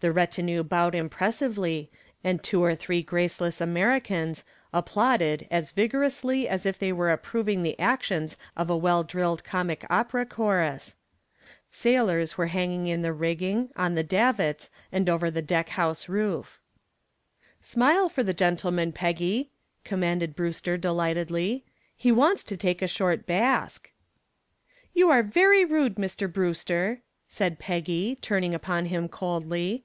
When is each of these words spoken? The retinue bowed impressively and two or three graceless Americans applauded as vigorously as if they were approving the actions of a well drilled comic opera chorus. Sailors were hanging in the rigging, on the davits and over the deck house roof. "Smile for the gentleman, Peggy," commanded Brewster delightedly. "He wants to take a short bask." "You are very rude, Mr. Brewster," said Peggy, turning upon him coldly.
The 0.00 0.12
retinue 0.12 0.62
bowed 0.62 0.94
impressively 0.94 1.90
and 2.22 2.40
two 2.40 2.62
or 2.62 2.76
three 2.76 3.02
graceless 3.02 3.60
Americans 3.60 4.44
applauded 4.72 5.48
as 5.50 5.72
vigorously 5.72 6.48
as 6.48 6.64
if 6.64 6.78
they 6.78 6.92
were 6.92 7.10
approving 7.10 7.64
the 7.64 7.76
actions 7.80 8.38
of 8.56 8.70
a 8.70 8.76
well 8.76 9.02
drilled 9.02 9.42
comic 9.42 9.84
opera 9.90 10.24
chorus. 10.24 10.94
Sailors 11.72 12.38
were 12.38 12.46
hanging 12.46 12.86
in 12.86 13.02
the 13.02 13.12
rigging, 13.12 13.70
on 13.74 13.96
the 13.96 14.04
davits 14.04 14.70
and 14.92 15.08
over 15.08 15.32
the 15.32 15.42
deck 15.42 15.70
house 15.70 16.08
roof. 16.08 16.60
"Smile 17.60 18.08
for 18.08 18.22
the 18.22 18.32
gentleman, 18.34 18.92
Peggy," 18.92 19.50
commanded 19.82 20.36
Brewster 20.36 20.76
delightedly. 20.76 21.64
"He 21.96 22.12
wants 22.12 22.44
to 22.44 22.56
take 22.56 22.82
a 22.82 22.86
short 22.86 23.26
bask." 23.26 23.90
"You 24.94 25.10
are 25.10 25.24
very 25.24 25.64
rude, 25.64 25.96
Mr. 25.96 26.32
Brewster," 26.32 27.00
said 27.26 27.58
Peggy, 27.58 28.14
turning 28.22 28.54
upon 28.54 28.84
him 28.86 29.08
coldly. 29.08 29.84